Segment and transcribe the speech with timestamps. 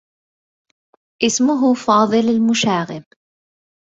[1.23, 3.03] إسمه فاضل المشاغب.